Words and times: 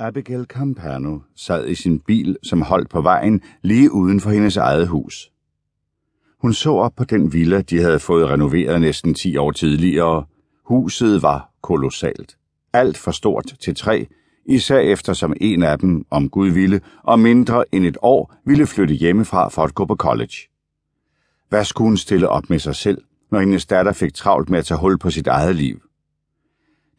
Abigail 0.00 0.44
Campano 0.44 1.18
sad 1.36 1.68
i 1.68 1.74
sin 1.74 2.00
bil, 2.00 2.36
som 2.42 2.62
holdt 2.62 2.90
på 2.90 3.00
vejen 3.00 3.42
lige 3.62 3.92
uden 3.92 4.20
for 4.20 4.30
hendes 4.30 4.56
eget 4.56 4.88
hus. 4.88 5.32
Hun 6.38 6.52
så 6.52 6.72
op 6.72 6.92
på 6.96 7.04
den 7.04 7.32
villa, 7.32 7.60
de 7.60 7.80
havde 7.80 7.98
fået 7.98 8.28
renoveret 8.28 8.80
næsten 8.80 9.14
10 9.14 9.36
år 9.36 9.50
tidligere. 9.50 10.24
Huset 10.64 11.22
var 11.22 11.50
kolossalt. 11.62 12.36
Alt 12.72 12.98
for 12.98 13.10
stort 13.10 13.54
til 13.60 13.74
tre, 13.74 14.06
især 14.46 14.78
efter 14.78 15.12
som 15.12 15.34
en 15.40 15.62
af 15.62 15.78
dem, 15.78 16.04
om 16.10 16.28
Gud 16.28 16.48
ville, 16.48 16.80
og 17.02 17.20
mindre 17.20 17.64
end 17.72 17.86
et 17.86 17.96
år, 18.02 18.34
ville 18.44 18.66
flytte 18.66 18.94
hjemmefra 18.94 19.48
for 19.48 19.62
at 19.62 19.74
gå 19.74 19.84
på 19.84 19.96
college. 19.96 20.36
Hvad 21.48 21.64
skulle 21.64 21.88
hun 21.88 21.96
stille 21.96 22.28
op 22.28 22.50
med 22.50 22.58
sig 22.58 22.74
selv, 22.74 23.02
når 23.30 23.40
hendes 23.40 23.66
datter 23.66 23.92
fik 23.92 24.14
travlt 24.14 24.50
med 24.50 24.58
at 24.58 24.64
tage 24.64 24.80
hul 24.80 24.98
på 24.98 25.10
sit 25.10 25.26
eget 25.26 25.56
liv? 25.56 25.82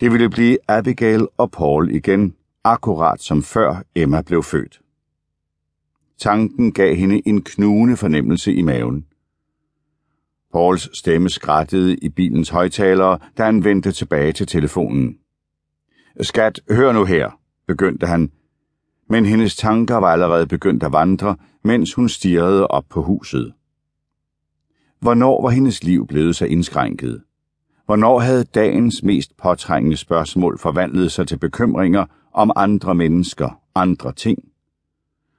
Det 0.00 0.12
ville 0.12 0.30
blive 0.30 0.58
Abigail 0.68 1.26
og 1.36 1.50
Paul 1.50 1.90
igen, 1.94 2.34
akkurat 2.64 3.20
som 3.20 3.42
før 3.42 3.82
Emma 3.94 4.22
blev 4.22 4.42
født. 4.42 4.80
Tanken 6.18 6.72
gav 6.72 6.94
hende 6.94 7.28
en 7.28 7.42
knugende 7.42 7.96
fornemmelse 7.96 8.54
i 8.54 8.62
maven. 8.62 9.06
Pauls 10.52 10.98
stemme 10.98 11.30
skrattede 11.30 11.96
i 11.96 12.08
bilens 12.08 12.48
højtalere, 12.48 13.18
da 13.38 13.44
han 13.44 13.64
vendte 13.64 13.92
tilbage 13.92 14.32
til 14.32 14.46
telefonen. 14.46 15.18
Skat, 16.20 16.60
hør 16.70 16.92
nu 16.92 17.04
her, 17.04 17.40
begyndte 17.66 18.06
han, 18.06 18.30
men 19.08 19.26
hendes 19.26 19.56
tanker 19.56 19.96
var 19.96 20.12
allerede 20.12 20.46
begyndt 20.46 20.82
at 20.82 20.92
vandre, 20.92 21.36
mens 21.64 21.94
hun 21.94 22.08
stirrede 22.08 22.66
op 22.66 22.84
på 22.90 23.02
huset. 23.02 23.52
Hvornår 25.00 25.42
var 25.42 25.50
hendes 25.50 25.84
liv 25.84 26.06
blevet 26.06 26.36
så 26.36 26.44
indskrænket? 26.46 27.22
Hvornår 27.86 28.18
havde 28.18 28.44
dagens 28.44 29.02
mest 29.02 29.36
påtrængende 29.36 29.96
spørgsmål 29.96 30.58
forvandlet 30.58 31.12
sig 31.12 31.28
til 31.28 31.38
bekymringer 31.38 32.06
om 32.32 32.52
andre 32.56 32.94
mennesker, 32.94 33.60
andre 33.74 34.12
ting? 34.12 34.44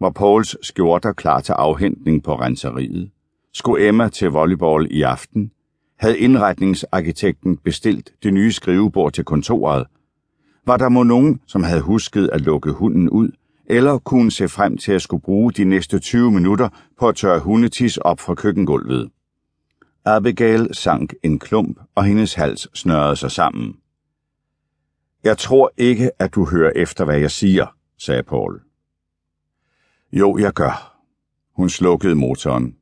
Var 0.00 0.10
Pauls 0.10 0.56
skjorter 0.62 1.12
klar 1.12 1.40
til 1.40 1.52
afhentning 1.52 2.22
på 2.22 2.34
renseriet? 2.34 3.10
Skulle 3.52 3.88
Emma 3.88 4.08
til 4.08 4.30
volleyball 4.30 4.88
i 4.90 5.02
aften? 5.02 5.50
Havde 5.98 6.18
indretningsarkitekten 6.18 7.56
bestilt 7.56 8.12
det 8.22 8.34
nye 8.34 8.52
skrivebord 8.52 9.12
til 9.12 9.24
kontoret? 9.24 9.86
Var 10.66 10.76
der 10.76 10.88
må 10.88 11.02
nogen, 11.02 11.40
som 11.46 11.62
havde 11.62 11.80
husket 11.80 12.30
at 12.32 12.40
lukke 12.40 12.72
hunden 12.72 13.10
ud, 13.10 13.30
eller 13.66 13.98
kunne 13.98 14.30
se 14.30 14.48
frem 14.48 14.76
til 14.76 14.92
at 14.92 15.02
skulle 15.02 15.22
bruge 15.22 15.52
de 15.52 15.64
næste 15.64 15.98
20 15.98 16.32
minutter 16.32 16.68
på 16.98 17.08
at 17.08 17.16
tørre 17.16 17.40
hundetis 17.40 17.96
op 17.96 18.20
fra 18.20 18.34
køkkengulvet? 18.34 19.10
Abigail 20.04 20.68
sank 20.72 21.14
en 21.22 21.38
klump, 21.38 21.78
og 21.94 22.04
hendes 22.04 22.34
hals 22.34 22.68
snørrede 22.74 23.16
sig 23.16 23.30
sammen. 23.30 23.76
Jeg 25.24 25.38
tror 25.38 25.72
ikke, 25.76 26.10
at 26.18 26.34
du 26.34 26.44
hører 26.44 26.72
efter, 26.76 27.04
hvad 27.04 27.18
jeg 27.18 27.30
siger, 27.30 27.66
sagde 27.98 28.22
Paul. 28.22 28.62
Jo, 30.12 30.38
jeg 30.38 30.52
gør. 30.52 30.98
Hun 31.56 31.68
slukkede 31.68 32.14
motoren. 32.14 32.76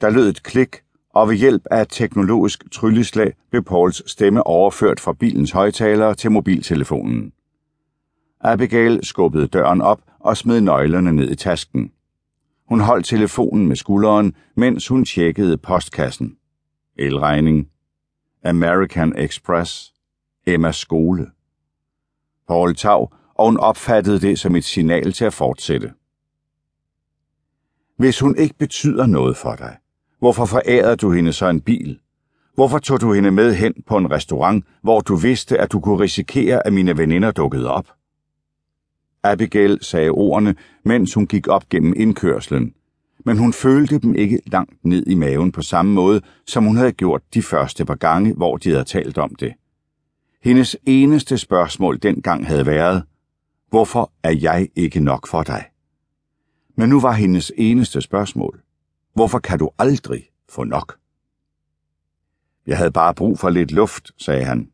Der 0.00 0.10
lød 0.10 0.28
et 0.28 0.42
klik, 0.42 0.76
og 1.14 1.28
ved 1.28 1.36
hjælp 1.36 1.62
af 1.70 1.82
et 1.82 1.88
teknologisk 1.90 2.70
trylleslag 2.72 3.32
blev 3.50 3.64
Pauls 3.64 4.10
stemme 4.10 4.46
overført 4.46 5.00
fra 5.00 5.12
bilens 5.12 5.50
højtalere 5.50 6.14
til 6.14 6.30
mobiltelefonen. 6.30 7.32
Abigail 8.40 9.00
skubbede 9.02 9.46
døren 9.46 9.80
op 9.80 10.00
og 10.20 10.36
smed 10.36 10.60
nøglerne 10.60 11.12
ned 11.12 11.30
i 11.30 11.34
tasken. 11.34 11.92
Hun 12.68 12.80
holdt 12.80 13.06
telefonen 13.06 13.68
med 13.68 13.76
skulderen, 13.76 14.34
mens 14.54 14.88
hun 14.88 15.04
tjekkede 15.04 15.58
postkassen. 15.58 16.36
Elregning. 16.98 17.68
American 18.44 19.18
Express. 19.18 19.94
Emmas 20.46 20.76
skole. 20.76 21.30
Paul 22.48 22.74
tav, 22.74 23.12
og 23.34 23.46
hun 23.46 23.56
opfattede 23.56 24.20
det 24.20 24.38
som 24.38 24.56
et 24.56 24.64
signal 24.64 25.12
til 25.12 25.24
at 25.24 25.32
fortsætte. 25.32 25.92
Hvis 27.96 28.20
hun 28.20 28.36
ikke 28.38 28.54
betyder 28.58 29.06
noget 29.06 29.36
for 29.36 29.54
dig, 29.54 29.76
hvorfor 30.18 30.44
forærede 30.44 30.96
du 30.96 31.12
hende 31.12 31.32
så 31.32 31.48
en 31.48 31.60
bil? 31.60 31.98
Hvorfor 32.54 32.78
tog 32.78 33.00
du 33.00 33.12
hende 33.12 33.30
med 33.30 33.54
hen 33.54 33.74
på 33.86 33.96
en 33.96 34.10
restaurant, 34.10 34.64
hvor 34.82 35.00
du 35.00 35.16
vidste, 35.16 35.58
at 35.58 35.72
du 35.72 35.80
kunne 35.80 36.00
risikere, 36.00 36.66
at 36.66 36.72
mine 36.72 36.98
veninder 36.98 37.30
dukkede 37.30 37.70
op? 37.70 37.86
Abigail 39.22 39.78
sagde 39.82 40.10
ordene, 40.10 40.54
mens 40.84 41.14
hun 41.14 41.26
gik 41.26 41.48
op 41.48 41.68
gennem 41.68 41.94
indkørslen, 41.96 42.74
men 43.24 43.38
hun 43.38 43.52
følte 43.52 43.98
dem 43.98 44.14
ikke 44.14 44.40
langt 44.46 44.84
ned 44.84 45.06
i 45.06 45.14
maven 45.14 45.52
på 45.52 45.62
samme 45.62 45.92
måde, 45.92 46.20
som 46.46 46.64
hun 46.64 46.76
havde 46.76 46.92
gjort 46.92 47.22
de 47.34 47.42
første 47.42 47.84
par 47.84 47.94
gange, 47.94 48.34
hvor 48.34 48.56
de 48.56 48.70
havde 48.70 48.84
talt 48.84 49.18
om 49.18 49.34
det. 49.34 49.54
Hendes 50.46 50.76
eneste 50.86 51.38
spørgsmål 51.38 51.98
dengang 52.02 52.46
havde 52.46 52.66
været, 52.66 53.02
hvorfor 53.68 54.12
er 54.22 54.36
jeg 54.40 54.68
ikke 54.76 55.00
nok 55.00 55.26
for 55.26 55.42
dig? 55.42 55.64
Men 56.76 56.88
nu 56.88 57.00
var 57.00 57.12
hendes 57.12 57.52
eneste 57.56 58.00
spørgsmål, 58.00 58.62
hvorfor 59.14 59.38
kan 59.38 59.58
du 59.58 59.70
aldrig 59.78 60.30
få 60.48 60.64
nok? 60.64 60.98
Jeg 62.66 62.76
havde 62.76 62.90
bare 62.90 63.14
brug 63.14 63.38
for 63.38 63.50
lidt 63.50 63.72
luft, 63.72 64.10
sagde 64.18 64.44
han. 64.44 64.70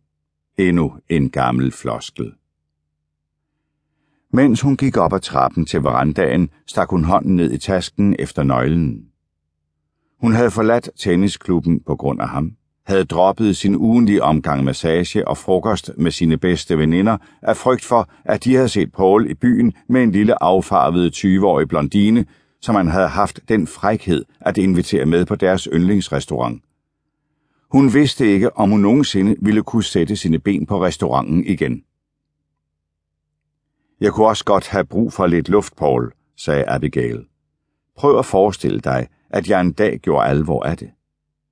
Endnu 0.58 0.96
en 1.08 1.30
gammel 1.30 1.72
floskel. 1.72 2.32
Mens 4.32 4.60
hun 4.60 4.76
gik 4.76 4.96
op 4.96 5.12
ad 5.12 5.20
trappen 5.20 5.66
til 5.66 5.82
verandaen, 5.82 6.50
stak 6.66 6.90
hun 6.90 7.04
hånden 7.04 7.36
ned 7.36 7.52
i 7.52 7.58
tasken 7.58 8.16
efter 8.18 8.42
nøglen. 8.42 9.06
Hun 10.20 10.32
havde 10.32 10.50
forladt 10.50 10.90
tennisklubben 10.96 11.80
på 11.80 11.96
grund 11.96 12.20
af 12.20 12.28
ham, 12.28 12.56
havde 12.86 13.04
droppet 13.04 13.56
sin 13.56 13.76
ugenlige 13.76 14.22
omgang 14.22 14.64
massage 14.64 15.28
og 15.28 15.38
frokost 15.38 15.90
med 15.96 16.10
sine 16.10 16.36
bedste 16.36 16.78
veninder 16.78 17.16
af 17.42 17.56
frygt 17.56 17.84
for, 17.84 18.08
at 18.24 18.44
de 18.44 18.54
havde 18.54 18.68
set 18.68 18.92
Paul 18.92 19.30
i 19.30 19.34
byen 19.34 19.72
med 19.88 20.02
en 20.02 20.12
lille 20.12 20.42
affarvet 20.42 21.16
20-årig 21.16 21.68
blondine, 21.68 22.26
som 22.60 22.74
han 22.74 22.88
havde 22.88 23.08
haft 23.08 23.40
den 23.48 23.66
frækhed 23.66 24.24
at 24.40 24.58
invitere 24.58 25.06
med 25.06 25.26
på 25.26 25.34
deres 25.34 25.68
yndlingsrestaurant. 25.72 26.62
Hun 27.72 27.94
vidste 27.94 28.26
ikke, 28.26 28.56
om 28.56 28.70
hun 28.70 28.80
nogensinde 28.80 29.36
ville 29.40 29.62
kunne 29.62 29.84
sætte 29.84 30.16
sine 30.16 30.38
ben 30.38 30.66
på 30.66 30.84
restauranten 30.84 31.44
igen. 31.44 31.82
Jeg 34.00 34.12
kunne 34.12 34.26
også 34.26 34.44
godt 34.44 34.68
have 34.68 34.84
brug 34.84 35.12
for 35.12 35.26
lidt 35.26 35.48
luft, 35.48 35.76
Paul, 35.76 36.12
sagde 36.36 36.64
Abigail. 36.68 37.24
Prøv 37.96 38.18
at 38.18 38.26
forestille 38.26 38.80
dig, 38.80 39.08
at 39.30 39.48
jeg 39.48 39.60
en 39.60 39.72
dag 39.72 39.98
gjorde 39.98 40.26
alvor 40.26 40.62
af 40.62 40.76
det. 40.76 40.90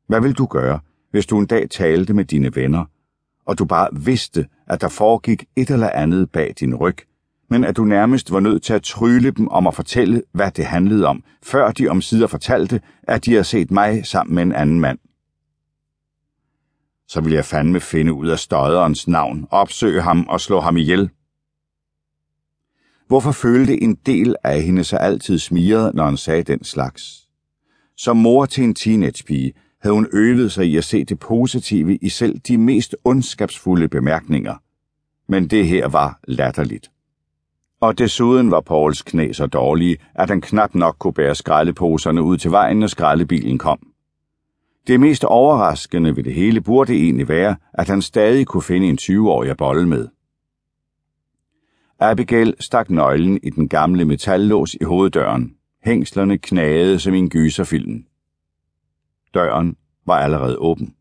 Hvad 0.06 0.20
vil 0.20 0.32
du 0.32 0.46
gøre, 0.46 0.80
hvis 1.10 1.26
du 1.26 1.38
en 1.38 1.46
dag 1.46 1.70
talte 1.70 2.14
med 2.14 2.24
dine 2.24 2.54
venner, 2.54 2.84
og 3.46 3.58
du 3.58 3.64
bare 3.64 3.88
vidste, 3.92 4.46
at 4.66 4.80
der 4.80 4.88
foregik 4.88 5.44
et 5.56 5.70
eller 5.70 5.90
andet 5.90 6.30
bag 6.30 6.54
din 6.60 6.74
ryg, 6.74 6.96
men 7.50 7.64
at 7.64 7.76
du 7.76 7.84
nærmest 7.84 8.32
var 8.32 8.40
nødt 8.40 8.62
til 8.62 8.72
at 8.72 8.82
trylle 8.82 9.30
dem 9.30 9.48
om 9.48 9.66
at 9.66 9.74
fortælle, 9.74 10.22
hvad 10.32 10.50
det 10.50 10.64
handlede 10.64 11.06
om, 11.06 11.24
før 11.42 11.72
de 11.72 11.88
omsider 11.88 12.26
fortalte, 12.26 12.80
at 13.02 13.24
de 13.24 13.30
havde 13.30 13.44
set 13.44 13.70
mig 13.70 14.06
sammen 14.06 14.34
med 14.34 14.42
en 14.42 14.52
anden 14.52 14.80
mand. 14.80 14.98
Så 17.08 17.20
ville 17.20 17.36
jeg 17.36 17.44
fandme 17.44 17.80
finde 17.80 18.12
ud 18.12 18.28
af 18.28 18.38
støderens 18.38 19.08
navn, 19.08 19.46
opsøge 19.50 20.02
ham 20.02 20.26
og 20.28 20.40
slå 20.40 20.60
ham 20.60 20.76
ihjel, 20.76 21.10
Hvorfor 23.10 23.32
følte 23.32 23.82
en 23.82 23.94
del 24.06 24.36
af 24.44 24.62
hende 24.62 24.84
sig 24.84 25.00
altid 25.00 25.38
smiret, 25.38 25.94
når 25.94 26.04
han 26.04 26.16
sagde 26.16 26.42
den 26.42 26.64
slags? 26.64 27.28
Som 27.96 28.16
mor 28.16 28.46
til 28.46 28.64
en 28.64 28.74
teenagepige 28.74 29.52
havde 29.82 29.94
hun 29.94 30.08
øvet 30.12 30.52
sig 30.52 30.66
i 30.66 30.76
at 30.76 30.84
se 30.84 31.04
det 31.04 31.18
positive 31.18 31.96
i 31.96 32.08
selv 32.08 32.38
de 32.38 32.58
mest 32.58 32.96
ondskabsfulde 33.04 33.88
bemærkninger. 33.88 34.54
Men 35.28 35.48
det 35.48 35.66
her 35.66 35.88
var 35.88 36.20
latterligt. 36.28 36.90
Og 37.80 37.98
desuden 37.98 38.50
var 38.50 38.60
Pauls 38.60 39.02
knæ 39.02 39.32
så 39.32 39.46
dårlige, 39.46 39.96
at 40.14 40.28
han 40.28 40.40
knap 40.40 40.74
nok 40.74 40.96
kunne 40.98 41.12
bære 41.12 41.34
skraldeposerne 41.34 42.22
ud 42.22 42.36
til 42.36 42.50
vejen, 42.50 42.78
når 42.78 42.86
skraldebilen 42.86 43.58
kom. 43.58 43.90
Det 44.86 45.00
mest 45.00 45.24
overraskende 45.24 46.16
ved 46.16 46.24
det 46.24 46.34
hele 46.34 46.60
burde 46.60 46.92
egentlig 46.92 47.28
være, 47.28 47.56
at 47.74 47.88
han 47.88 48.02
stadig 48.02 48.46
kunne 48.46 48.62
finde 48.62 48.88
en 48.88 48.98
20-årig 49.02 49.50
at 49.50 49.56
bolle 49.56 49.88
med. 49.88 50.08
Abigail 51.98 52.54
stak 52.60 52.90
nøglen 52.90 53.40
i 53.42 53.50
den 53.50 53.68
gamle 53.68 54.04
metallås 54.04 54.74
i 54.74 54.84
hoveddøren. 54.84 55.54
Hængslerne 55.84 56.38
knagede 56.38 56.98
som 56.98 57.14
i 57.14 57.18
en 57.18 57.30
gyserfilm. 57.30 58.04
Døren 59.34 59.76
var 60.06 60.18
allerede 60.18 60.56
åben. 60.58 60.94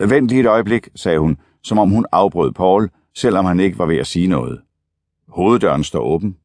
Vent 0.00 0.28
lige 0.28 0.40
et 0.40 0.46
øjeblik, 0.46 0.88
sagde 0.94 1.18
hun, 1.18 1.38
som 1.62 1.78
om 1.78 1.90
hun 1.90 2.06
afbrød 2.12 2.52
Paul, 2.52 2.90
selvom 3.14 3.44
han 3.44 3.60
ikke 3.60 3.78
var 3.78 3.86
ved 3.86 3.96
at 3.96 4.06
sige 4.06 4.26
noget. 4.26 4.62
Hoveddøren 5.28 5.84
står 5.84 6.00
åben. 6.00 6.36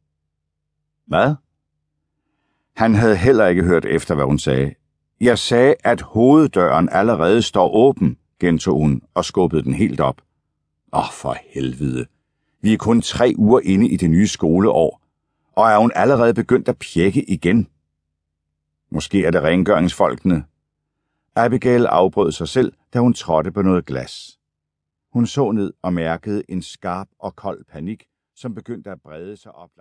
Hvad? 1.08 1.36
Han 2.76 2.96
havde 2.96 3.18
heller 3.18 3.48
ikke 3.48 3.64
hørt 3.64 3.86
efter, 3.86 4.16
hvad 4.16 4.26
hun 4.26 4.40
sagde. 4.40 4.74
Jeg 5.22 5.38
sagde, 5.38 5.76
at 5.84 6.02
hoveddøren 6.02 6.90
allerede 6.92 7.42
står 7.42 7.76
åben, 7.76 8.18
gentog 8.40 8.80
hun 8.80 9.02
og 9.14 9.26
skubbede 9.26 9.64
den 9.64 9.74
helt 9.74 10.00
op. 10.00 10.22
Åh, 10.94 11.00
oh, 11.00 11.14
for 11.14 11.38
helvede, 11.54 12.06
vi 12.62 12.74
er 12.74 12.78
kun 12.78 13.02
tre 13.02 13.34
uger 13.38 13.60
inde 13.64 13.88
i 13.88 13.98
det 13.98 14.10
nye 14.10 14.28
skoleår, 14.28 15.02
og 15.56 15.70
er 15.70 15.78
hun 15.78 15.92
allerede 15.96 16.34
begyndt 16.34 16.70
at 16.70 16.78
pjekke 16.78 17.30
igen? 17.30 17.68
Måske 18.92 19.26
er 19.26 19.32
det 19.32 19.42
rengøringsfolkene. 19.42 20.44
Abigail 21.36 21.86
afbrød 21.86 22.32
sig 22.32 22.48
selv, 22.48 22.74
da 22.94 23.00
hun 23.00 23.14
trådte 23.14 23.52
på 23.52 23.62
noget 23.62 23.86
glas. 23.86 24.40
Hun 25.14 25.28
så 25.28 25.52
ned 25.52 25.74
og 25.82 25.94
mærkede 25.94 26.44
en 26.50 26.62
skarp 26.62 27.08
og 27.20 27.36
kold 27.36 27.66
panik, 27.66 28.06
som 28.36 28.56
begyndte 28.56 28.92
at 28.92 29.02
brede 29.02 29.38
sig 29.38 29.52
op 29.52 29.70